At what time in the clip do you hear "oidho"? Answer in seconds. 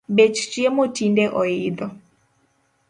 1.41-1.87